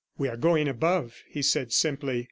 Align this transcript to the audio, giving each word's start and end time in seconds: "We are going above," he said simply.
"We 0.17 0.29
are 0.29 0.35
going 0.35 0.67
above," 0.67 1.21
he 1.29 1.43
said 1.43 1.71
simply. 1.71 2.19